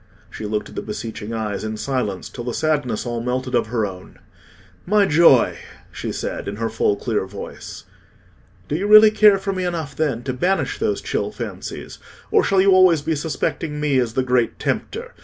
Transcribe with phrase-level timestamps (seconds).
[0.31, 3.67] She looked at the beseeching eyes in silence, till the sadness all melted out of
[3.67, 4.17] her own.
[4.83, 5.59] "My joy!"
[5.91, 7.83] she said, in her full clear voice.
[8.67, 11.99] "Do you really care for me enough, then, to banish those chill fancies,
[12.31, 15.13] or shall you always be suspecting me as the Great Tempter?"